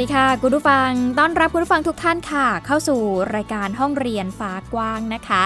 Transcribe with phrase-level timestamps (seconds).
[0.00, 3.00] ดีค่ะ คุณผู้ฟัง ต้อนรับคุณผู้ฟังทุกท่านค่ะ เข้าสู่
[3.34, 5.44] รายการห้องเรียนฟ้ากว้างนะคะ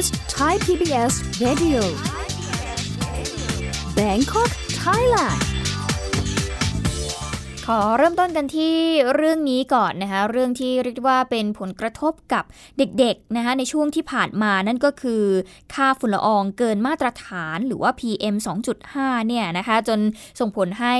[0.00, 1.14] is Thai PBS
[1.44, 1.82] Radio.
[3.94, 5.49] Bangkok Thailand
[7.66, 8.74] ขอเริ่มต้นกันที่
[9.14, 12.44] เรื่องนี้ก่อนนะคะ เรื่องที่เรียกว่าเป็นผลกระทบกับ
[12.78, 15.22] เด็กๆนะคะในช่วงที่ผ่านมานั่นก็คือ
[15.74, 18.36] ค่าฝุ่นละอองเกินมาตรฐานหรือว่า PM
[18.82, 20.00] 2.5 เนี่ยนะคะ จน
[20.40, 20.94] ส่งผลให้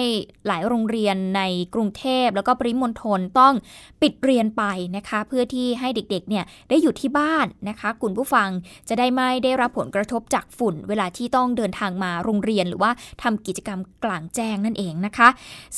[0.46, 1.42] หลายโรงเรียนใน
[1.74, 3.54] กรุงเทพแล้วก็ปริมณฑลต้อง
[4.02, 4.64] ปิดเรียนไป
[4.96, 8.48] นะคะ เพื่อที่ให้เด็กๆเนี่ยได้อยู่ที่บ้านนะคะ คุณผู้ฟัง
[8.88, 12.90] จะได้ไม่ได้รับผลกระทบจากฝุ่น เวลาที่ต้องเดินทางมาโรงเรียนหรือว่า
[13.22, 15.28] ทำกิจกรรมกลางแจ้งนั่นเองนะคะ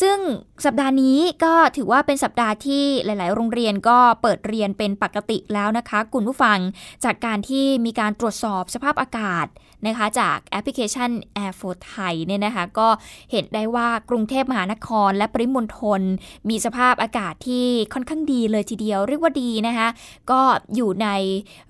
[0.01, 0.19] ซึ่ง
[0.67, 6.59] สัปดาห์นี้ก็ถือว่าเป็นสัปดาห์ที่หลาย ๆ โรงเรียนก็เปิดเรียนเป็นปกติแล้วนะคะคุณผู้ฟัง
[7.05, 9.47] จากการที่มีการตรวจสอบสภาพอากาศ
[9.87, 11.11] นะคะจากแอปพลิเคชัน
[11.45, 12.89] Air for Thai เนี่ยนะคะก็
[13.33, 16.01] เห็นได้ว่ากรุงเทพมหานครและปริมณฑล
[16.49, 19.89] มีสภาพอากาศที่ค่อนข้างดีเลยทีเดียวเรียกว่าดีนะคะ
[20.31, 20.41] ก็
[20.75, 21.09] อยู่ใน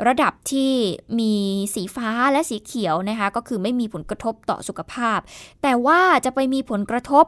[0.07, 0.73] ระดับที่
[1.21, 1.34] มี
[1.75, 5.19] สีฟ้าและสีเขียวนะคะก็คือไม่มีผลกระทบต่อสุขภาพ
[5.63, 7.25] แต่ว่าจะไปมีผลกระทบ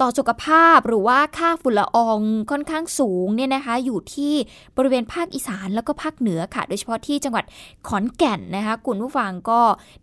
[0.00, 4.34] ต่อสุขภาพหรือว่าค่าฝุ่นละอองค่อนข้างสูงเนี่ยนะคะ อยู่ที่
[4.76, 7.44] บริเวณภาคอีสานแล้วก็ภาคเหนือค่ะ โดยเฉพาะที่จังหวัด
[7.88, 9.60] ขอนแก่นนะคะคุณผู้ฟังก็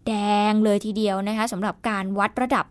[0.07, 0.13] แด
[0.51, 2.65] งเลยทีเดียวนะคะสำหรับการวัดระดับ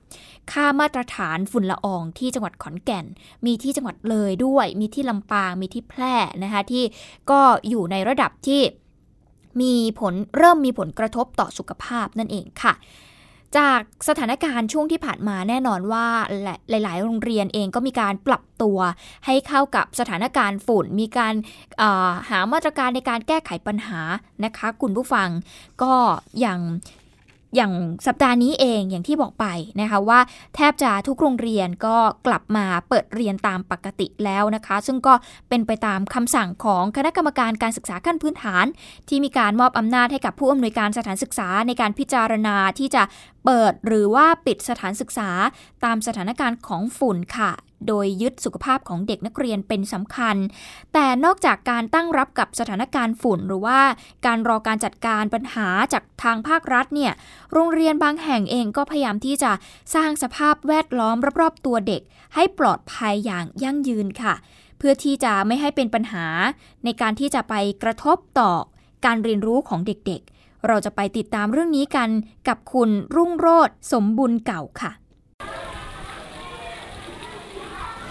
[0.52, 3.06] ค่ามาตรฐานฝุ่นละอองที่จังหวัดขอนแก่น
[3.46, 6.84] มีที่จังหวัดเลยด้วย มีที่ลำปางมีที่แพร่นะคะที่
[7.30, 8.60] ก็อยู่ในระดับที่
[9.60, 12.74] มีผลเริ่มมีผลกระทบต่อสุขภาพนั่นเองค่ะ
[13.58, 16.06] จากสถานการณ์ช่วงที่ผ่านมาแน่นอนว่า
[16.70, 18.78] หลาย ๆ โรงเรียนเองก็มีการปรับตัว
[19.26, 21.34] ให้เข้ากับสถานการณ์ฝุ่น มีการ
[22.28, 24.00] หามาตรการในการแก้ไขปัญหา
[24.44, 25.28] นะคะ คุณผู้ฟัง
[25.82, 25.92] ก็
[26.40, 26.60] อย่าง
[27.56, 27.72] อย่าง
[28.06, 29.46] สัปดาห์นี้เองอย่างที่บอกไป
[29.80, 30.20] นะคะว่า
[30.54, 31.96] แทบจะทุกโรงเรียนก็
[32.26, 35.14] กลับมาเปิดเรียนตามปกติแล้วนะคะ ซึ่งก็
[35.48, 38.66] เป็นไปตามคำสั่งของคณะกรรมการการศึกษาขั้นพื้นฐาน
[39.08, 43.02] ที่มีการมอบอำนาจให้กับผู้อำนวยการสถานศึกษาในการพิจารณาที่จะ
[43.44, 45.30] เปิดหรือว่าปิดสถานศึกษา
[45.84, 47.52] ตามสถานการณ์ของฝุ่นค่ะ
[47.88, 50.36] โดยยึดสุขภาพของเด็กนักเรียนเป็นสำคัญ
[50.92, 53.80] แต่นอกจากการตั้งรับกับสถานการณ์ฝุ่น หรือว่า
[54.26, 57.12] การรอการจัดการปัญหาจากทางภาครัฐเนี่ย
[57.52, 59.52] โรงเรียนบางแห่งเองก็พยายามที่จะ
[59.94, 62.02] สร้างสภาพแวดล้อมรอบๆตัวเด็ก
[62.34, 64.34] ให้ปลอดภัยอย่างยั่งยืนค่ะ
[64.78, 66.26] เพื่อที่จะไม่ให้เป็นปัญหา
[66.84, 68.52] ในการที่จะไปกระทบต่อ
[69.04, 72.08] การเรียนรู้ของเด็กๆเราจะไปติดตามเรื่องนี้กัน
[72.48, 74.92] กับคุณรุ่งโรธสมบุญเก่าค่ะ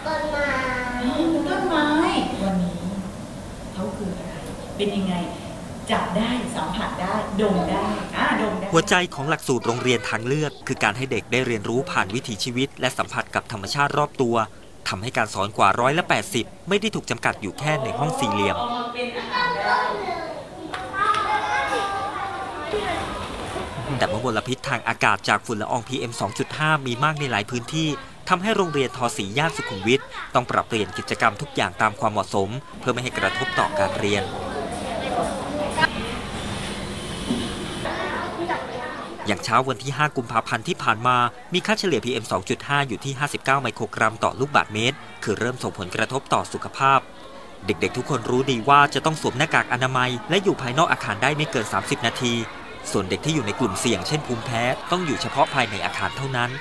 [0.07, 0.51] ต้นไม้
[1.47, 1.87] ต้นไม้
[2.43, 2.81] วันนี้
[3.73, 4.33] เขาคืออะไร
[4.77, 5.13] เป็นยังไง
[5.91, 7.85] จับได้สัมผัสได้ดมได้
[8.17, 14.35] อ่าได้หัวใจของหลักสูตรโรงเรียนทางเลือก คือการให้เด็กได้เรียนรู้ผ่านวิถีชีวิต และสัมผัสกับธรรมชาติรอบตัว
[14.89, 16.03] ทำให้การสอนกว่าร้อยละ
[16.35, 18.57] 80 ไม่ได้ถูกจำกัดอยู่แค่ในห้องสี่เหลี่ยม
[23.97, 26.11] แต่เมื่อมลพิษทางอากาศจากฝุ่นละออง PM
[26.49, 27.89] 2.5 มีมากในหลายพื้นที่
[28.29, 30.01] ทำให้โรงเรียนทอสีย่านสุขุมวิท
[30.35, 32.49] ต้องปรับเปลี่ยนกิจกรรมทุกอย่างตามความเหมาะสม
[32.79, 34.23] เพื่อไม่ให้กระทบต่อการเรียน
[39.27, 41.17] อย่างเช้าวันที่ 5 กุมภาพันธ์ที่ผ่านมา
[41.53, 42.23] มีค่าเฉลี่ย PM
[42.55, 46.99] 2.5 อยู่ที่ 59 ไมโครกรัมต่อลูกบาศก์เมตร คือเริ่มส่งผลกระทบต่อสุขภาพ
[47.65, 52.33] เด็กๆ ทุกคนรู้ดีว่าจะต้องสวมหน้ากากอนามัย และอยู่ภายนอกอาคารได้ไม่เกิน 30 นาที
[52.91, 56.51] ส่วนเด็กที่อยู่ในกลุ่มเสี่ยงเช่นภูมิแพ้ ต้องอยู่เฉพาะภายในอาคารเท่านั้น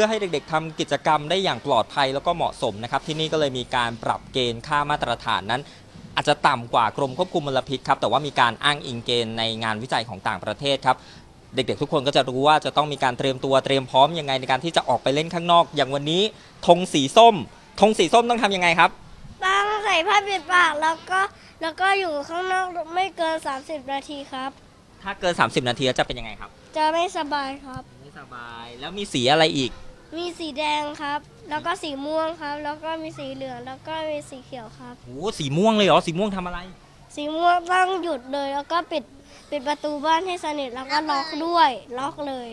[0.00, 5.62] พื่อให้เด็กๆทำกิจกรรมได้อย่างปลอดภัยแล้วก็เหมาะสมนะครับ ที่นี่ก็เลยมีการปรับเกณฑ์ค่ามาตรฐานนั้น
[6.16, 10.96] อาจจะต่ำกว่ากรมควบคุมมลพิษครับแต่ว่ามีการอ้างอิงเกณฑ์ในงานวิจัยของต่างประเทศครับ
[11.54, 16.22] เด็กๆทุกคนก็จะรู้ว่าจะต้องมีการเตรียมตัวเตรียมพร้อมยังไงในการที่จะออกไปเล่นข้างนอก อย่างวันนี้
[16.66, 17.34] ธงสีส้ม
[17.80, 18.90] ธงสีส้มต้องทำยังไงครับ
[19.44, 21.20] ต้องใส่ผ้าปิดปากแล้วก็
[21.62, 24.50] แล้วก็อยู่ข้างนอกไม่เกิน 30 นาทีครับ
[25.02, 29.70] ถ้าเกิน 30 นาทีแล้วจะเป็นยังไงครับ จะไม่สบายครับ ไม่สบายแล้วมีสีอะไรอีก
[30.16, 31.20] มีสีแดงครับ
[31.50, 36.60] แล้วก็สีม่วงครับ แล้วก็มีสีเหลือง แล้วก็มีสีเขียวครับ โอ้สีม่วงเลยเหรอสีม่วงทำอะไร
[37.14, 39.04] สีม่วงต้องหยุดเลย แล้วก็ปิด
[39.50, 42.48] ปิดประตูบ้านให้สนิทแล้วก็ล็อกด้วย ล็อกเลย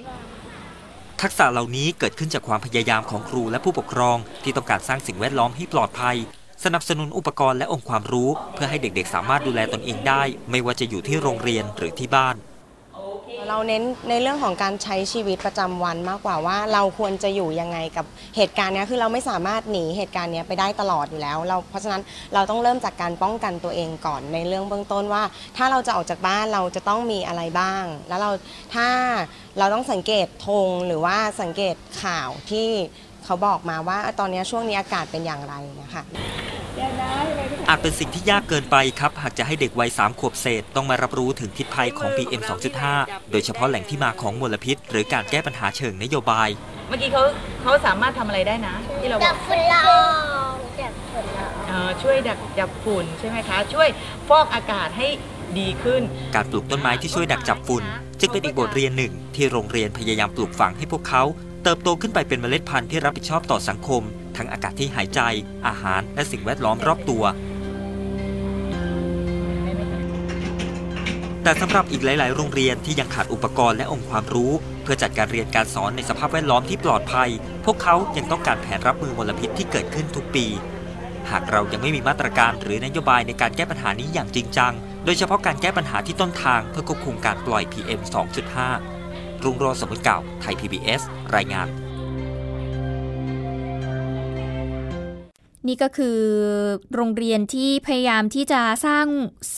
[1.22, 6.18] ทักษะเหล่านี้เกิดขึ้นจากความพยายามของครูและผู้ปกครอง ที่ต้องการสร้างสิ่งแวดล้อมให้ปลอดภัย
[6.64, 10.22] สนับสนุนอุปกรณ์และองค์ความรู้ เพื่อให้เด็กๆ สามารถดูแลตนเองได้
[10.52, 12.36] ไม่ว่าจะอยู่ที่โรงเรียนหรือที่บ้าน
[13.50, 18.06] เราเน้นในเรื่องของการใช้ชีวิตประจำวันมากกว่าว่าเราควรจะอยู่ยังไงกับ
[18.38, 22.02] เหตุการณ์เนี้ยคือเราไม่สามารถหนีเหตุการณ์เนี้ยไปได้ตลอดอยู่แล้ว เราเพราะฉะนั้น
[22.34, 25.24] เราต้องเริ่มจากการป้องกันตัวเองก่อนในเรื่องเบื้องต้นว่า
[25.58, 28.32] ถ้าเราจะออกจากบ้านเราจะต้องมีอะไรบ้าง แล้วเรา
[28.76, 28.88] ถ้า
[29.60, 32.70] เราต้องสังเกตธงหรือว่าสังเกตข่าวที่
[33.26, 36.04] เขาบอกมาว่าตอนเนี้ยช่วงนี้อากาศเป็นอย่างไรนะคะ
[37.68, 42.42] อาจเป็นสิ่งที่ยากเกินไปครับ หากจะให้เด็กวัย3ขวบเศษต้องมารับรู้ถึงพิษภัยของ PM
[42.86, 46.50] 2.5 โดยเฉพาะแหล่งที่มาของมลพิษ หรือการแก้ปัญหาเชิงนโยบาย
[46.88, 47.24] เมื่อกี้เขา
[47.62, 50.04] เขาสามารถทำอะไรได้นะ ที่เราบดัอบกฝุ่นละออ
[50.52, 53.88] งดับฝุ่นละอองเอ่อช่วยดับดับฝุ่นใช่ไหมคะ ช่วย
[54.28, 55.08] ฟอกอากาศให้
[55.60, 56.02] ดีขึ้น
[56.36, 57.84] การปลูกต้นไม้ที่ช่วยดักจับฝุ่น
[58.20, 61.24] จึงเป็นอีกบทเรียนหนึ่งที่โรงเรียนพยายามปลูกฝังให้พวกเขา
[61.68, 64.02] เติบโตขึ้นไปเป็นเมล็ดพันธุ์ที่รับผิดชอบต่อสังคม
[64.38, 65.20] ทั้งอากาศที่หายใจ
[65.68, 67.24] อาหาร และสิ่งแวดล้อมรอบตัว
[71.44, 74.52] แต่สำหรับอีกหลาย ๆ โรงเรียนที่ยังขาดอุปกรณ์และองค์ความรู้
[74.84, 77.30] เพื่อจัดการเรียนการสอนในสภาพแวดล้อมที่ปลอดภัย
[77.66, 80.46] พวกเขายังต้องการแผนรับมือมลพิษที่เกิดขึ้นทุกปี
[81.32, 84.74] หากเรายังไม่มีมาตรการหรือนโยบายในการแก้ปัญหานี้อย่างจริงจัง
[85.06, 88.95] โดยเฉพาะการแก้ปัญหาที่ต้นทางเพื่อควบคุมการปล่อย PM 2.5
[89.46, 91.02] รุ่งโรจน์สมบูรเก่า ไทย PBS
[91.36, 91.70] รายงาน
[95.68, 96.20] นี่ก็คือ
[96.96, 99.08] โรงเรียนที่พยายามที่จะสร้าง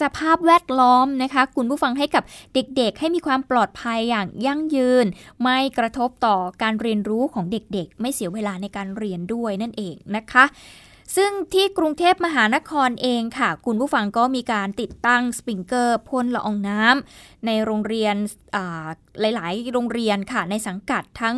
[0.02, 2.24] สภาพแวดล้อมนะคะ คุณผู้ฟังให้กับ
[2.54, 5.06] เด็กๆ ให้มีความปลอดภัยอย่างยั่งยืน
[5.42, 10.46] ไม่กระทบต่อการเรียนรู้ของเด็กๆ ไม่เสียเวลาในการเรียนด้วยนั่นเองนะคะ
[11.16, 18.16] ซึ่งที่กรุงเทพมหานครเองค่ะ คุณผู้ฟังก็มีการติดตั้งสปริงเกอร์พ่นละอองน้ำในโรงเรียน
[19.22, 21.38] หลาย ๆ โรงเรียนค่ะ ในสังกัดทั้ง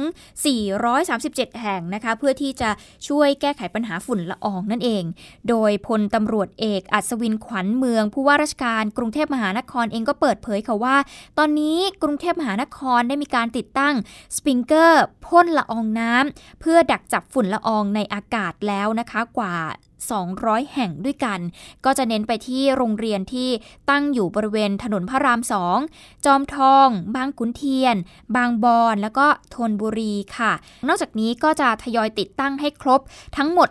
[0.80, 2.70] 437 แห่งนะคะ เพื่อที่จะ
[3.08, 5.04] ช่วยแก้ไขปัญหาฝุ่นละอองนั่นเอง
[5.50, 10.98] โดยพลตำรวจเอกอัศวินขวัญเมือง ผู้ว่าราชการกรุงเทพมหานครเองก็เปิดเผยค่ะว่า
[11.38, 13.94] ตอนนี้กรุงเทพมหานครได้มีการติดตั้ง
[14.36, 19.59] สปริงเกอร์พ่นละอองน้ำเพื่อดักจับฝุ่นละอองในอากาศแล้วนะคะกว่า
[20.00, 21.40] 200 แห่งด้วยกัน
[21.86, 23.50] ก็จะเน้นไปที่โรงเรียนที่
[23.90, 25.78] ตั้งอยู่บริเวณถนนพระรามสอง
[26.26, 27.96] จอมทอง บางขุนเทียน
[28.36, 30.54] บางบอน แล้วก็ธนบุรีค่ะ
[30.88, 33.02] นอกจากนี้ก็จะทยอยติดตั้งให้ครบ
[33.38, 33.70] ทั้งหมด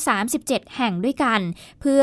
[0.00, 1.40] 437 แห่งด้วยกัน
[1.80, 2.02] เพื่อ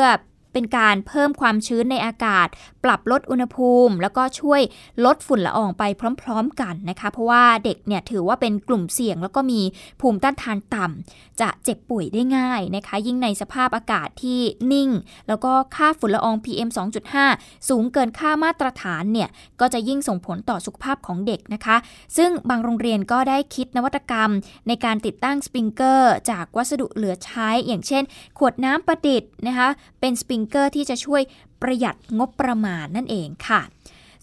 [0.53, 2.47] เป็นการเพิ่มความชื้นในอากาศ
[2.85, 4.61] ปรับลดอุณหภูมิ แล้วก็ช่วย
[5.05, 5.83] ลดฝุ่นละอองไป
[6.21, 9.61] พร้อม ๆ กันนะคะ เพราะว่าเด็กเนี่ยถือว่าเป็นกลุ่มเสี่ยง แล้วก็มี
[10.01, 14.39] ภูมิต้านทานต่ำจะเจ็บป่วยได้ง่ายนะคะ ยิ่งในสภาพอากาศที่
[14.71, 14.89] นิ่ง
[15.27, 16.69] แล้วก็ค่าฝุ่นละออง PM
[17.17, 21.75] 2.5 สูงเกินค่ามาตรฐานเนี่ยก็จะยิ่งส่งผลต่อสุขภาพของเด็กนะคะ
[22.17, 24.31] ซึ่งบางโรงเรียนก็ได้คิดนวัตกรรม
[24.67, 28.03] ในการติดตั้งสปริงเกอร์จากวัสดุเหลือใช้ อย่างเช่น
[28.37, 31.21] ขวดน้ำประดิษฐ์นะคะเป็นสปริงเกอร์ที่จะช่วย
[31.63, 33.61] ประหยัดงบประมาณนั่นเองค่ะ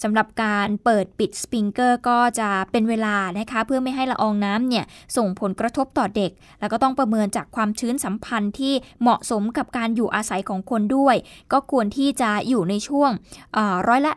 [0.04, 4.84] สำหรับการเปิดปิดสปริงเกอร์ก็จะเป็นเวลานะคะเพื่อไม่ให้ละอองน้ำเนี่ย
[5.16, 11.16] ส่งผลกระทบต่อเด็ก แล้วก็ต้องประเมินจากความชื้นสัมพันธ์ที่เหมาะสมกับการอยู่อาศัยของคนด้วย
[11.52, 13.10] ก็ควรที่จะอยู่ในช่วง
[13.54, 14.12] เอ่อร้อยละ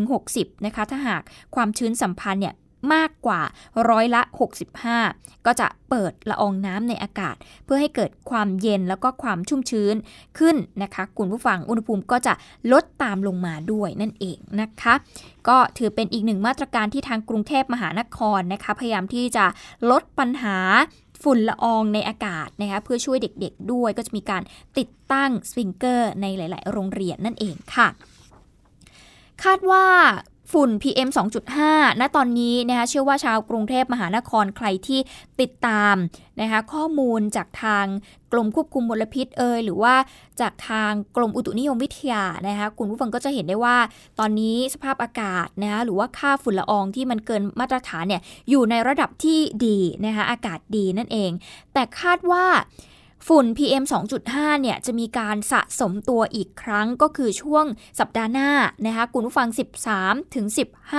[0.00, 1.22] 40-60นะคะถ้าหาก
[1.54, 2.54] ความชื้นสัมพันธ์เนี่ย
[2.92, 3.40] มากกว่า
[3.90, 4.22] ร้อยละ
[4.82, 9.94] 65 ก็จะเปิดละอองน้ำในอากาศ เพื่อให้เกิดความเย็นแล้วก็ความชุ่มชื้น
[10.38, 12.34] ขึ้นนะคะคุณผู้ฟังอุณหภูมิก็จะ
[12.72, 14.94] ลดตามลงมาด้วยนั่นเองนะคะ
[15.48, 19.44] ก็ถือเป็นอีกหนึ่งมาตรการที่ทางกรุงเทพมหานครนะคะพยายามที่จะ
[19.90, 20.58] ลดปัญหา
[21.22, 24.42] ฝุ่นละอองในอากาศนะคะเพื่อช่วยเด็กๆด้วยก็จะมีการ
[24.78, 27.88] ติดตั้งสวิงเกอร์ในหลาย ๆ โรงเรียนนั่นเองค่ะ
[29.44, 29.86] คาดว่า
[30.52, 31.08] ฝุ่น PM
[31.54, 35.00] 2.5 ณ ตอนนี้นะคะเชื่อว่าชาวกรุงเทพมหานครใครที่
[35.40, 35.94] ติดตาม
[36.40, 37.86] นะคะข้อมูลจากทาง
[38.32, 39.94] กรมควบคุมมลพิษเอ่ยหรือว่า
[40.40, 43.76] จากทางกรมอุตุนิยมวิทยานะคะคุณผู้ฟังก็จะเห็นได้ว่า
[44.18, 51.30] ตอนนี้สภาพอากาศนะคะหรือว่าค่าฝุ่นละอองที่มันเกินมาตรฐานเนี่ยอยู่ในระดับที่ดีนะคะอากาศดีนั่นเอง
[51.72, 52.44] แต่คาดว่า
[53.28, 53.84] ฝุ่น PM
[54.22, 57.64] 2.5 เนี่ยจะมีการสะสมตัวอีกครั้งก็คือช่วง
[58.00, 58.50] สัปดาห์หน้า
[58.86, 59.48] นะคะคุณผู้ฟัง
[59.90, 60.46] 13 ถึง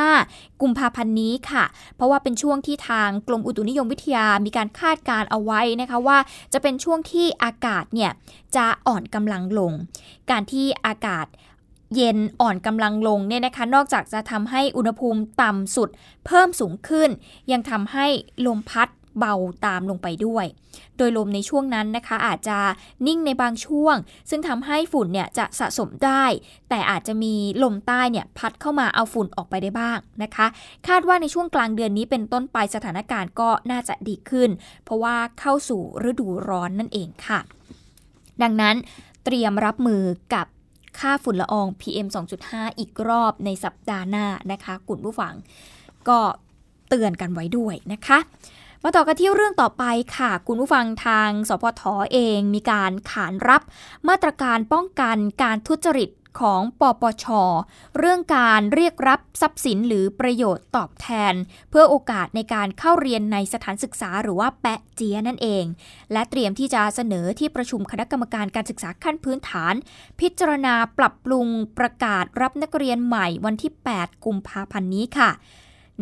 [0.03, 1.63] 15 กุมภาพันธ์นี้ค่ะ
[1.95, 6.17] เพราะว่าเป็นช่วงที่ทางกรมอุตุนิยมวิทยามีการคาดการเอาไว้นะคะว่า
[6.53, 8.11] จะเป็นช่วงที่อากาศเนี่ย
[8.55, 9.73] จะอ่อนกำลังลง
[10.31, 11.27] การที่อากาศ
[11.95, 15.89] เย็นอ่อนกำลังลงเนี่ยนะคะ นอกจากจะทำให้อุณหภูมิต่ำสุด
[16.25, 17.09] เพิ่มสูงขึ้น
[17.51, 18.07] ยังทำให้
[18.45, 18.87] ลมพัด
[19.19, 19.33] เบา
[19.65, 20.45] ตามลงไปด้วย
[20.97, 22.57] โดยลมในช่วงนั้นนะคะ อาจจะ
[23.07, 23.95] นิ่งในบางช่วง
[24.29, 26.25] ซึ่งทำให้ฝุ่นเนี่ยจะสะสมได้
[26.69, 30.47] แต่อาจจะมีลมใต้เนี่ยพัดเข้ามาเอาฝุ่นออกไปได้บ้างนะคะ
[30.87, 34.49] คาดว่าในช่วงกลางเดือนนี้เป็นต้นไปสถานการณ์ก็น่าจะดีขึ้น
[34.83, 37.39] เพราะว่าเข้าสู่ฤดูร้อนนั่นเองค่ะ
[38.43, 38.75] ดังนั้น
[39.23, 40.03] เตรียมรับมือ
[40.33, 40.47] กับ
[40.99, 42.07] ค่าฝุ่นละออง PM
[42.43, 45.33] 2.5 อีกรอบในสัปดาห์หน้านะคะคุณผู้ฟัง
[46.09, 46.19] ก็
[46.89, 48.19] เตือนกันไว้ด้วยนะคะ
[48.85, 49.83] มาต่อกันที่เรื่องต่อไป
[50.17, 53.61] ค่ะ คุณผู้ฟังทางสพทอเองมีการขานรับ
[54.09, 56.09] มาตรการป้องกันการทุจริต
[56.39, 57.25] ของปปช
[57.97, 61.33] เรื่องการเรียกรับทรัพย์สินหรือประโยชน์ตอบแทน
[61.69, 65.65] เพื่อโอกาสในการเข้าเรียนในสถานศึกษาหรือว่าแปะเจียนั่นเอง
[66.11, 69.73] และเตรียมที่จะเสนอที่ประชุมคณะกรรมการการศึกษาขั้นพื้นฐาน
[70.19, 71.47] พิจารณาปรับปรุง
[71.77, 75.31] ประกาศรับนักเรียนใหม่วันที่ 8 กุมภาพันธ์นี้ค่ะ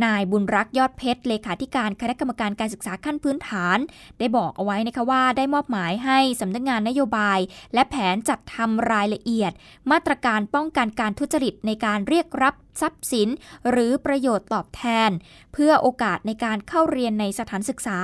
[0.04, 3.78] นายบุญรักยอดเพชรเลขาธิการคณะกรรมการการศึกษาขั้นพื้นฐาน
[4.20, 7.40] ได้บอกเอาไว้นะคะว่าได้มอบหมายให้สำนักงงานนโยบาย
[7.74, 9.52] และแผนจัดทำรายละเอียด
[9.92, 13.30] มาตรการป้องกันการทุจริตในการเรียกรับทรัพย์สิน
[13.70, 15.10] หรือประโยชน์ตอบแทน
[15.54, 17.98] เพื่อโอกาสในการเข้าเรียนในสถานศึกษา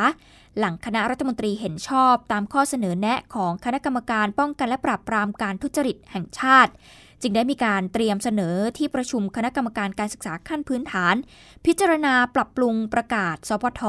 [0.60, 6.72] หลังคณะรัฐมนตรีเห็นชอบตามข้อเสนอแนะของคณะกรรมการป้องกันและปราบปรามการทุจริตแห่งชาติ
[7.22, 11.16] จึงได้มีการเตรียมเสนอที่ประชุมคณะกรรมการการศึกษาขั้นพื้นฐาน
[11.66, 13.82] พิจารณาปรับปรุงประกาศ สพท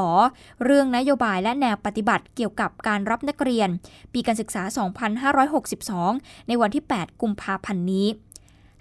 [0.64, 3.68] เรื่องนโยบายและแนวปฏิบัติเกี่ยวกับการรับนักเรียน
[4.12, 4.62] ปีการศึกษา
[5.76, 8.08] 2562 ในวันที่ 8 กุมภาพันธ์นี้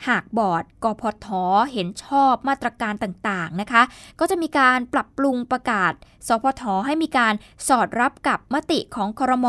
[0.08, 1.28] หากบอร์ดกพท
[1.74, 3.84] เห็นชอบมาตรการต่างๆนะคะ
[4.20, 5.94] ก็จะมีการปรับปรุงประกาศ
[6.28, 7.34] สพทให้มีการ
[7.68, 9.48] สอดรับกับมติของครม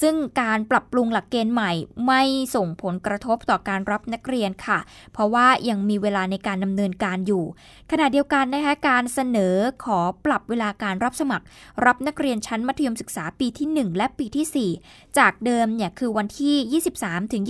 [0.00, 1.72] ซึ่งการปรับปรุงหลักเกณฑ์ใหม่
[2.06, 2.22] ไม่
[2.54, 4.78] ส่งผลกระทบต่อการรับนักเรียนค่ะ
[5.12, 7.44] เพราะว่ายังมีเวลาในการดำเนินการอยู่
[7.90, 9.54] ขณะเดียวกันนะคะการเสนอ
[9.84, 11.44] ขอปรับเวลาการรับสมัคร
[11.86, 16.82] รับนักเรียนชั้นมัธยมศึกษาปีที่ 1 และปีที่ 4 จากเดิมเนี่ยคือวันที่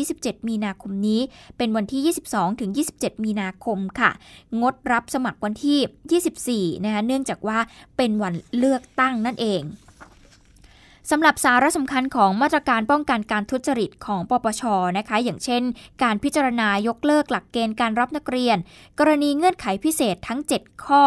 [0.07, 1.21] 23-27 มีนาคมนี้
[1.57, 4.11] เป็นวันที่ 22ถึง27 มีนาคมค่ะ
[4.61, 7.59] งดรับสมัครวันที่ 24นะคะเนื่องจากว่า
[7.97, 9.63] เป็นวันเลือกตั้งนั่นเอง
[11.11, 14.63] สำหรับสาระสำคัญของมาตรการป้องกันการทุจริตของปปช
[14.99, 15.63] นะคะ อย่างเช่น
[16.03, 18.57] การพิจารณายกเลิกหลักเกณฑ์การรับนักเรียน
[18.99, 21.05] กรณีเงื่อนไขพิเศษทั้ง 7 ข้อ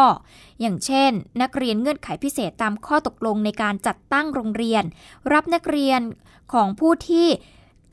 [0.60, 1.10] อย่างเช่น
[1.42, 4.84] นักเรียนเงื่อนไขพิเศษตามข้อตกลงในการจัดตั้งโรงเรียน
[5.32, 6.00] รับนักเรียน
[6.52, 7.28] ของผู้ที่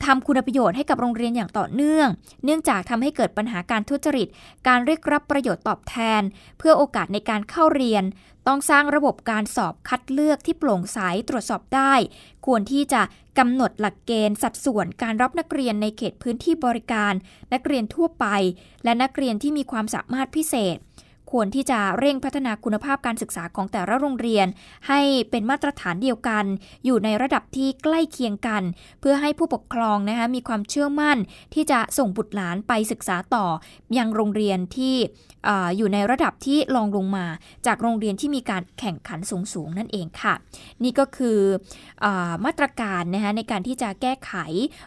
[0.06, 2.08] ทำคุณประโยชน์ให้กับโรงเรียนอย่างต่อเนื่อง
[2.44, 4.28] เนื่องจากทำให้เกิดปัญหาการทุจริต
[4.68, 6.22] การเรียกรับประโยชน์ตอบแทน
[6.58, 8.04] เพื่อโอกาสในการเข้าเรียน
[8.46, 11.94] ต้องสร้างระบบการสอบคัดเลือกที่โปร่งใสตรวจสอบได้
[12.46, 13.02] ควรที่จะ
[13.38, 17.12] กำหนดหลักเกณฑ์สัดส่วนการรับนักเรียนในเขตพื้นที่บริการ
[17.52, 18.26] นักเรียนทั่วไป
[18.84, 20.76] และนักเรียนที่มีความสามารถพิเศษ
[21.32, 24.46] ควรที่จะเร่งพัฒนาคุณภาพการศึกษาของแต่ละโรงเรียน
[24.88, 26.44] ให้เป็นมาตรฐานเดียวกัน
[26.84, 28.62] อยู่ในระดับที่ใกล้เคียงกัน
[29.00, 31.18] เพื่อให้ผู้ปกครองนะคะมีความเชื่อมั่น
[31.54, 33.46] ที่จะส่งบุตรหลานไปศึกษาต่อ
[33.98, 34.94] ยังโรงเรียนที่
[35.48, 37.26] ออยู่ในระดับที่รองลงมา
[37.66, 40.34] จากโรงเรียนที่มีการแข่งขันสูงๆนั่นเองค่ะ
[40.82, 41.38] นี่ก็คือ
[42.04, 42.06] อ
[42.44, 44.32] มาตรการนะคะในการที่จะแก้ไข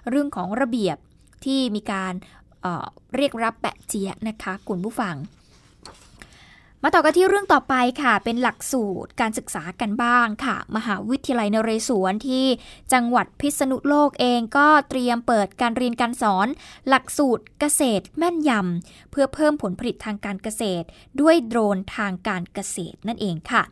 [0.10, 0.98] เรื่องของระเบียบ
[1.46, 2.14] ที่มีการ
[2.62, 5.16] เเรียกรับแปะเจียนะคะ คุณผู้ฟัง
[6.88, 12.46] มาต่อกันที่เรื่องต่อไปค่ะ เป็นหลักสูตรการศึกษากันบ้างค่ะ มหาวิทยาลัยนเรศวรที่
[12.94, 16.48] จังหวัดพิษณุโลกเองก็เตรียมเปิดการเรียนการสอน
[16.88, 20.86] หลักสูตรเกษตรแม่นยำเพื่อเพิ่มผลผลิตทางการเกษตร
[21.22, 23.63] ด้วยโดรนทางการเกษตรนั่นเองค่ะ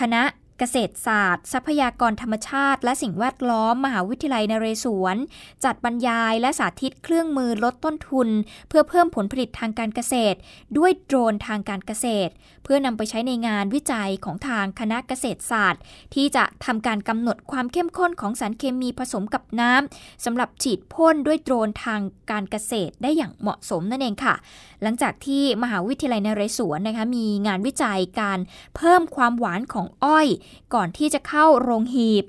[0.00, 0.22] คณะ
[0.58, 5.16] เกษตรศาสตร์ ทรัพยากรธรรมชาติ และสิ่งแวดล้อม มหาวิทยาลัยนเรศวร
[5.64, 8.28] จัดบรรยายและสาธิตเครื่องมือลดต้นทุน
[8.68, 10.38] เพื่อเพิ่มผลผลิตทางการเกษตร
[10.78, 12.32] ด้วยโดรนทางการเกษตร
[12.64, 15.82] เพื่อนำไปใช้ในงานวิจัยของทางคณะเกษตรศาสตร์
[16.14, 24.34] ที่จะทำการกำหนดความเข้มข้นของสารเคมีผสมกับน้ำสำหรับฉีดพ่นด้วยโดรนทางการเกษตรได้อย่างเหมาะสมนั่นเองค่ะ
[24.82, 28.38] หลังจากที่มหาวิทยาลัยนเรศวรนะคะมีงานวิจัยการ
[28.76, 30.26] เพิ่มความหวานของอ้อย
[30.74, 32.24] ก่อนที่จะเข้าโรงหีบ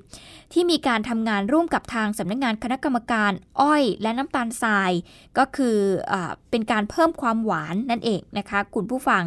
[0.54, 3.32] ที่มีการทำงานร่วมกับทางสำนักงงานคณะกรรมการ
[3.62, 4.92] อ้อยและน้ำตาลทราย
[5.38, 5.78] ก็คือ
[6.12, 6.14] อ
[6.50, 9.24] เป็นการเพิ่มความหวานนั่นเองนะคะคุณผู้ฟัง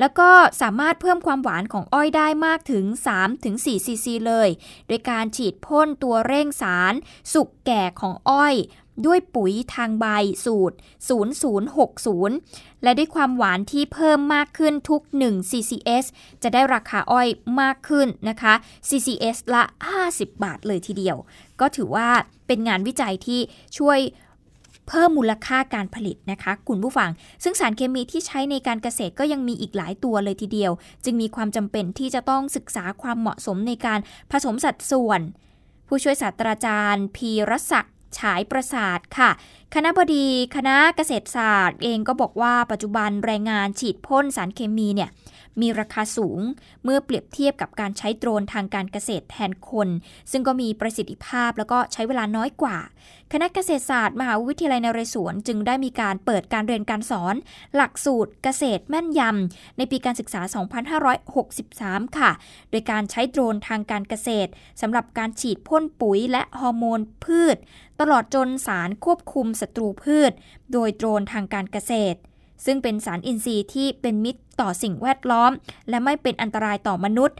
[0.00, 0.28] แล้วก็
[0.62, 2.84] สามารถเพิ่มความหวานของอ้อยได้มากถึง
[3.34, 4.48] 3-4ซีซีเลย
[4.88, 6.94] โดยการฉีดพ่นตัวเร่งสาร
[7.32, 8.54] สุกแก่ของอ้อย
[9.06, 10.06] ด้วยปุ๋ยทางใบ
[10.44, 10.76] สูตร
[11.98, 16.04] 0060 และด้วยความหวานที่เพิ่มมากขึ้นทุก 1 CCS
[16.42, 17.28] จะได้ราคาอ้อย
[17.60, 18.54] มากขึ้นนะคะ
[18.88, 19.62] CCS ละ
[20.02, 21.16] 50 บาทเลยทีเดียว
[21.60, 22.08] ก็ถือว่า
[22.46, 23.40] เป็นงานวิจัยที่
[23.78, 23.98] ช่วย
[24.88, 27.10] เพิ่มมูลค่าการผลิตนะคะ คุณผู้ฟัง
[27.42, 30.72] ซึ่งสารเคมีที่ใช้ในการเกษตรก็ยังมีอีกหลายตัวเลยทีเดียว
[31.04, 33.98] จึงมีความจำเป็นที่จะต้องศึกษาความเหมาะสมในการ
[34.32, 35.20] ผสมสัดส่วน
[35.88, 39.30] ผู้ช่วยศาสตราจารย์ พีรศักดิ์ ฉายประสาทค่ะ
[39.74, 45.10] คณะบดีคณะเกษตรศาสตร์เองก็บอกว่าปัจจุบันแรงงานฉีดพ่นสารเคมีเนี่ย
[45.60, 46.40] มีราคาสูง
[46.84, 49.88] เมื่อเปรียบเทียบกับการใช้โดรนทางการเกษตรแทนคน
[50.30, 52.76] ซึ่งก็มีประสิทธิภาพแล้วก็ใช้เวลาน้อยกว่า
[53.32, 57.34] คณะเกษตรศาสตร์มหาวิทยาลัยนเรศวรจึงได้มีการเปิดการเรียนการสอน
[57.74, 60.40] หลักสูตรเกษตรแม่นยำในปีการศึกษา
[61.28, 62.30] 2563 ค่ะ
[62.70, 67.56] โดยการใช้โดรนทางการเกษตรสำหรับการฉีดพ่นปุ๋ยและฮอร์โมนพืช
[68.00, 70.32] ตลอดจนสารควบคุมศัตรูพืช
[70.72, 72.18] โดยโดรนทางการเกษตร
[72.64, 75.52] ซึ่งเป็นสารอินทรีย์ที่เป็นมิตรต่อสิ่งแวดล้อม
[75.88, 77.36] และไม่เป็นอันตรายต่อมนุษย์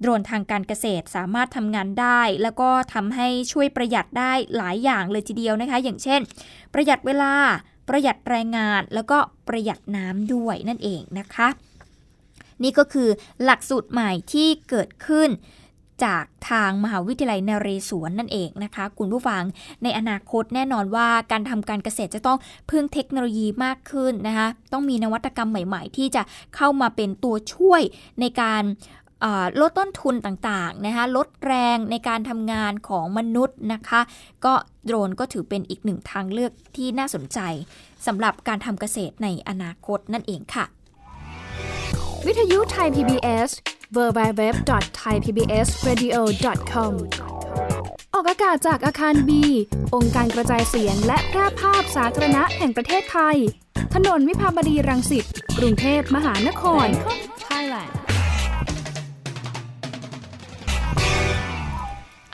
[0.00, 6.20] โดรนทางการเกษตรสามารถทำงานได้ แล้วก็ทำให้ช่วยประหยัดได้หลายอย่างเลยทีเดียวนะคะ อย่างเช่น
[6.74, 7.34] ประหยัดเวลา
[7.88, 11.48] ประหยัดแรงงานแล้วก็ประหยัดน้ำด้วยนั่นเองนะคะ
[12.62, 13.08] นี่ก็คือ
[13.44, 15.30] หลักสูตรใหม่ที่เกิดขึ้น
[16.04, 19.42] จากทางมหาวิทยาลัยนเรศวรนั่นเองนะคะ คุณผู้ฟัง
[19.82, 22.38] ในอนาคตแน่นอนว่าการทำการเกษตรจะต้อง
[22.70, 26.22] พึ่งเทคโนโลยีมากขึ้นนะคะต้องมีนวัตกรรมใหม่ ๆ ที่จะ
[26.56, 27.82] เข้ามาเป็นตัวช่วย
[28.20, 28.62] ในการ
[29.60, 34.00] ลดต้นทุนต่างๆนะคะลดแรงในการทำงานของมนุษย์นะคะ
[34.44, 34.54] ก็
[34.86, 37.38] โดรนก็ถือเป็นอีกหนึ่งทางเลือกที่น่าสนใจ
[38.06, 40.64] สำหรับการทำเกษตรในอนาคตนั่นเองค่ะ
[42.26, 43.50] วิทยุไทย PBS
[43.96, 46.92] www.thaipbsradio.com
[48.14, 49.44] ออกอากาศจากอาคารบี
[49.94, 53.36] องค์การกระจายเสียงและแพร่ภาพสาธารณะแห่งประเทศไทย
[53.94, 55.24] ถนนวิภาวดีรังสิต
[55.58, 56.86] กรุงเทพมหานคร
[57.48, 57.92] Thailand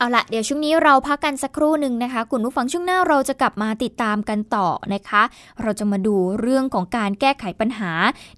[0.01, 5.23] เอาละเดี๋ยวช่วงนี้เราพักกันสักครู่หนึ่งนะคะคุณผู้ฟังช่วงหน้าเราจะกลับมาติดตามกันต่อนะคะ
[5.63, 7.93] เราจะมาดูเรื่องของการแก้ไขปัญหา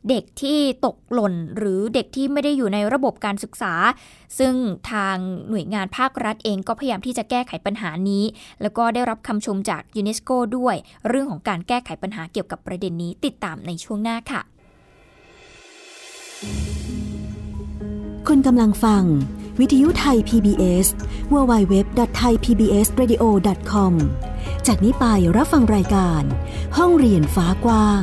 [0.08, 3.74] เด็กที่ตกหล่น หรือเด็กที่ไม่ได้อยู่ในระบบการศึกษา
[4.38, 4.54] ซึ่ง
[4.90, 5.16] ทาง
[5.48, 8.24] หน่วยงานภาครัฐเองก็พยายามที่จะแก้ไขปัญหานี้
[8.62, 10.76] แล้วก็ได้รับคำชมจากยูเนสโกด้วย
[11.08, 14.40] เรื่องของการแก้ไขปัญหาเกี่ยวกับประเด็นนี้ติดตามในช่วงหน้าค่ะ
[18.28, 19.04] คุณกำลังฟัง
[19.62, 20.86] วิทยุไทย PBS
[21.32, 23.92] www.thaipbsradio.com
[24.66, 25.04] จากนี้ไป
[25.36, 26.22] รับฟังรายการ
[26.78, 28.02] ห้องเรียนฟ้ากว้าง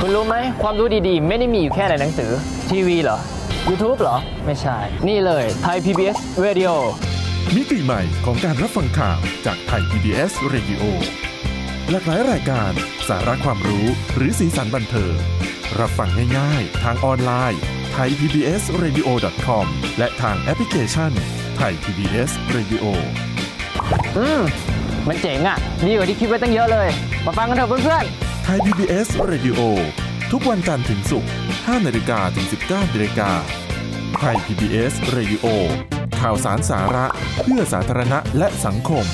[0.00, 2.30] คุณรู้ไหม ความรู้ดีๆ ไม่ได้มีอยู่แค่ในหนังสือ
[2.70, 3.18] ทีวีเหรอ
[3.68, 4.76] YouTube เหรอ ไม่ใช่
[5.08, 6.72] นี่เลยไทย PBS Radio
[7.54, 10.82] มิติใหม่ของการรับฟังข่าวจากไทย PBS Radio
[11.90, 12.72] หลากหลายรายการ
[13.08, 13.84] สาระความรู้
[14.16, 15.16] หรือสีสันบันเทิง
[15.78, 17.60] รับฟังง่ายๆ ทางออนไลน์
[17.92, 19.08] ไทย PBS Radio
[19.46, 19.66] com
[19.98, 21.12] และทางแอปพลิเคชัน
[21.56, 22.84] ไทย PBS Radio
[24.16, 24.42] อืม
[25.08, 26.88] มันเจ๋งอะ่ะ ดีกว่าที่คิดไว้ตั้งเยอะเลย
[27.26, 28.04] มาฟังกันเถอะเพื่อน
[28.44, 29.60] ไทย PBS Radio
[30.32, 33.30] ทุกวันจันทร์ถึงศุกร์5นาฬิกาถึง 19นาฬิกา
[34.18, 35.46] ไทย PBS Radio
[36.20, 37.06] ข่าวสารสาระ
[37.42, 39.04] เพื่อสาธารณะและสังคม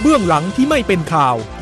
[0.00, 1.36] เบื้องหลังที่ไม่เป็นข่าว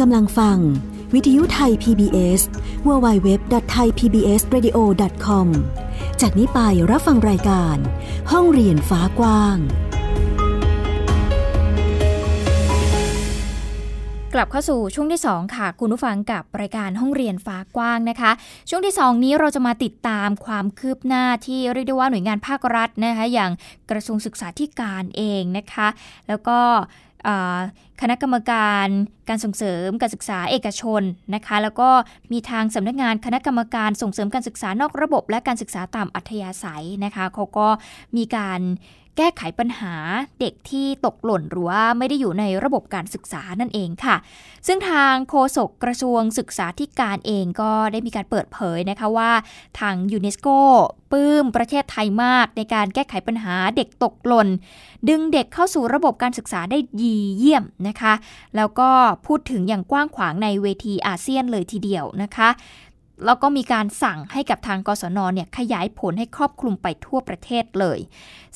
[0.00, 0.58] กำลังฟัง
[1.14, 2.40] วิทยุไทย PBS
[2.86, 5.46] www.thaipbsradio.com
[6.20, 7.76] จากนี้ไปรับฟังรายการ
[8.32, 9.56] ห้องเรียนฟ้ากว้าง
[14.34, 18.30] กลับเข้าสู่ช่วงที่ 2 ค่ะ คุณผู้ฟังกับรายการห้องเรียนฟ้ากว้างนะคะ
[18.70, 23.50] ช่วงที่ 2 นี้เราจะมาติดตามความคืบหน้าที่เรียกได้ว่าหน่วยงานภาครัฐนะคะอย่าง
[23.90, 25.88] กระทรวงศึกษาธิการเองนะคะ
[26.28, 26.58] แล้วก็
[28.00, 28.86] คณะกรรมการ
[29.28, 31.02] การส่งเสริมการศึกษาเอกชน
[31.34, 31.88] นะคะ แล้วก็
[32.32, 37.68] มีทางสำนักงานคณะกรรมการส่งเสริมการศึกษานอกระบบ และการศึกษาตามอัธยาศัยนะคะเขาก็
[38.16, 38.60] มีการ
[39.16, 39.94] แก้ไขปัญหา
[40.40, 44.16] เด็กที่ตกหล่นหรือว่าไม่ได้อยู่ในระบบการศึกษานั่นเองค่ะ
[44.66, 49.32] ซึ่งทางโฆษกกระทรวงศึกษาธิการเองก็ได้มีการเปิดเผยนะคะว่า
[49.80, 50.48] ทางยูเนสโก
[51.12, 54.48] ปลื้มประเทศไทยมากในการแก้ไขปัญหาเด็กตกหล่น
[55.08, 58.14] ดึงเด็กเข้าสู่ระบบการศึกษาได้ดีเยี่ยมนะคะ
[58.56, 58.90] แล้วก็
[59.26, 62.48] พูดถึงอย่างกว้างขวางในเวทีอาเซียนเลยทีเดียวนะคะ
[63.24, 67.98] แล้วก็มีการสั่งให้กับทางกศนเนี่ยขยายผลให้ครอบคลุมไปทั่วประเทศเลย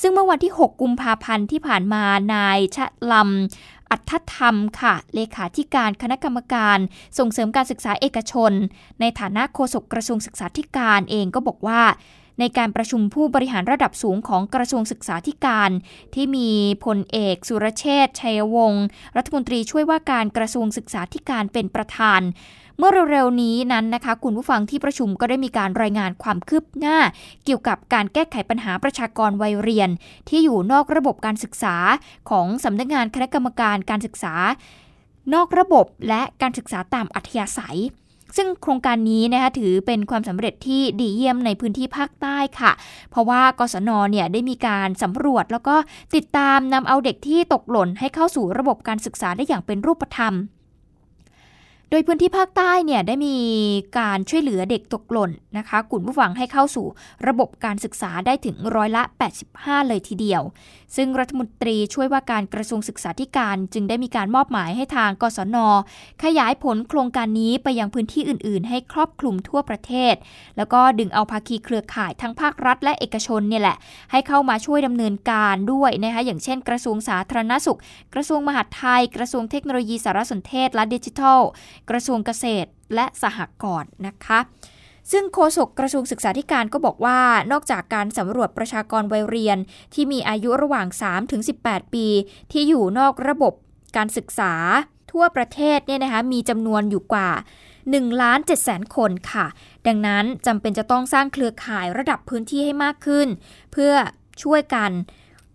[0.00, 6.78] ซึ่งเมื่อวันที่ 6 กุมภาพันธ์ที่ผ่านมานายชะลำอัธธรรมค่ะ เลขาธิการคณะกรรมการ
[7.18, 8.52] ส่งเสริมการศึกษาเอกชน
[9.00, 11.82] ในฐานะโฆษกกระทรวงศึกษาธิการเองก็บอกว่า
[12.40, 15.70] ในการประชุมผู้บริหารระดับสูงของกระทรวงศึกษาธิการ
[16.14, 16.50] ที่มี
[16.84, 18.84] พลเอก สุรเชษชัยวงศ์
[19.16, 22.20] รัฐมนตรีช่วยว่าการกระทรวงศึกษาธิการเป็นประธาน
[22.80, 26.98] เมื่อเร็วๆนี้นั้นนะคะ คุณผู้ฟังที่ประชุมก็ได้มีการรายงานความคืบหน้า
[27.44, 29.90] เกี่ยวกับการแก้ไขปัญหาประชากรวัยเรียน
[30.28, 31.76] ที่อยู่นอกระบบการศึกษา
[32.30, 34.34] ของสำนักงานคณะกรรมการการศึกษา
[35.34, 37.80] นอกระบบและการศึกษาตามอัธยาศัย
[38.36, 42.72] ซึ่งโครงการนี้นะคะถือเป็นความสำเร็จที่ดีเยี่ยมในพื้นที่ภาคใต้ค่ะ
[43.10, 45.76] เพราะว่ากศนเนี่ยได้มีการสำรวจ แล้วก็
[46.14, 50.34] ติดตามนำเอาเด็กที่ตกหล่นให้เข้าสู่ระบบการศึกษาได้อย่างเป็นรูปธรรม
[51.90, 53.36] โดยพื้นที่ภาคใต้เนี่ยได้มี
[53.98, 56.86] การช่วยเหลือเด็กตกหล่นนะคะกลุ่มผู้ฟังให้เข้าสู่
[57.28, 59.02] ระบบการศึกษาได้ถึงร้อยละ
[59.44, 60.42] 85 เลยทีเดียว
[60.96, 65.56] ซึ่งรัฐมนตรีช่วยว่าการกระทรวงศึกษาธิการจึงได้มีการมอบหมายให้ทางกศน
[66.24, 70.14] ขยายผลโครงการนี้ไปยังพื้นที่อื่น ๆ ให้ครอบคลุมทั่วประเทศ
[70.56, 73.76] แล้วก็ดึงเอาภาคีเครือข่ายทั้งภาครัฐ และเอกชนเนี่ยแหละ
[74.12, 77.78] ให้เข้ามาช่วยดำเนินการด้วยนะคะอย่างเช่น กระทรวงสาธารณสุข
[78.14, 81.40] กระทรวงมหาดไทย กระทรวงเทคโนโลยีสารสนเทศและดิจิทัล
[81.90, 84.38] กระทรวงเกษตรและสหกรณ์นะคะ
[85.12, 87.20] ซึ่งโฆษกกระทรวงศึกษาธิการก็บอกว่า
[87.52, 89.58] นอกจากการสำรวจประชากรวัยเรียน
[89.94, 90.86] ที่มีอายุระหว่าง
[91.40, 92.06] 3-18 ปี
[92.52, 93.52] ที่อยู่นอกระบบ
[93.96, 94.54] การศึกษา
[95.12, 97.30] ทั่วประเทศเนี่ยนะคะมีจำนวนอยู่กว่า
[97.76, 99.46] 1ล้าน7แสนคนค่ะ
[99.86, 103.28] ดังนั้นจำเป็นจะต้องสร้างเครือข่ายระดับพื้นที่ให้มากขึ้น
[103.72, 103.92] เพื่อ
[104.42, 104.90] ช่วยกัน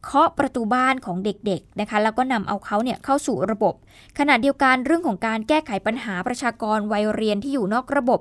[0.03, 3.73] เคาะประตูบ้านของเด็กๆนะคะแล้วก็นำเอาเขาเนี่ยเข้าสู่ระบบ
[4.19, 8.19] ขณะเดียวกันเรื่องของการแก้ไขปัญหาประชากรวัยเรียนที่อยู่นอกระบบ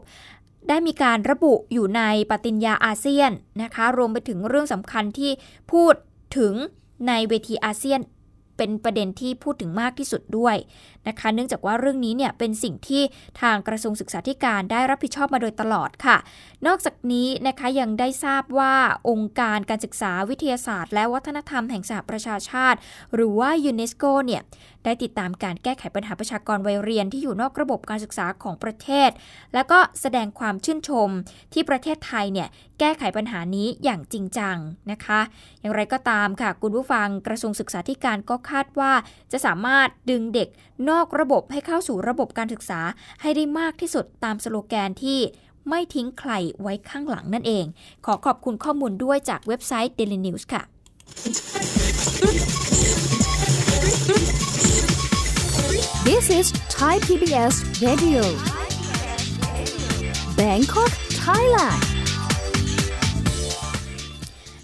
[0.69, 3.31] ได้มีการระบุอยู่ในปฏิญญาอาเซียน
[3.63, 5.31] นะคะรวมไปถึงเรื่องสำคัญที่
[5.73, 5.95] พูด
[6.39, 6.55] ถึง
[7.09, 8.01] ในเวทีอาเซียน
[8.57, 10.57] เป็นประเด็นที่พูดถึงมากที่สุดด้วย
[11.09, 13.03] นะคะ เนื่องจากว่าเรื่องนี้เนี่ยเป็นสิ่งที่
[13.41, 16.17] ทางกระทรวงศึกษาธิการได้รับผิดชอบมาโดยตลอดค่ะ
[16.67, 18.75] นอกจากนี้นะคะยังได้ทราบว่า
[19.11, 22.79] องค์การการศึกษาวิทยาศาสตร์ และวัฒนธรรมแห่งสหประชาชาติ
[23.15, 24.43] หรือว่ายูเนสโกเนี่ย
[24.85, 29.11] ได้ติดตามการแก้ไขปัญหาประชากรวัยเรียนที่อยู่นอกระบบการศึกษาของประเทศ
[29.55, 31.09] แล้วก็แสดงความชื่นชม
[31.53, 32.49] ที่ประเทศไทยเนี่ย
[32.81, 34.57] แก้ไขปัญหานี้อย่างจริงจัง
[34.91, 35.21] นะคะ
[35.61, 38.93] อย่างไรก็ตามค่ะ คุณผู้ฟังกระทรวงศึกษาธิการก็คาดว่า
[39.33, 40.49] จะสามารถดึงเด็ก
[40.89, 42.81] นอกระบบให้เข้าสู่ระบบการศึกษา
[43.21, 45.21] ให้ได้มากที่สุดตามสโลแกนที่
[45.69, 47.65] ไม่ทิ้งใครไว้ข้างหลังนั่นเอง
[48.07, 50.63] ขอขอบคุณข้อมูลด้วยจากเว็บไซต์ Daily News ค่ะ
[56.09, 57.55] This is Thai PBS
[57.87, 58.23] Radio
[60.39, 60.91] Bangkok
[61.25, 61.92] Thailand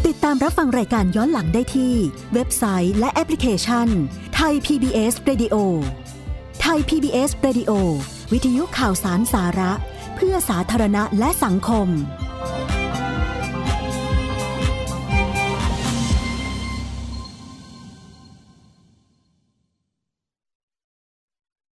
[0.07, 1.95] ติดตามรับฟังรายการย้อนหลังได้ที่
[2.35, 3.89] เว็บไซต์และแอปพลิเคชัน
[4.35, 5.57] ไทย PBS Radio
[6.61, 7.73] ไทย PBS Radio
[8.33, 9.73] วิทยุข่าวสารสาระ
[10.15, 11.89] เพื่อสาธารณะและสังคม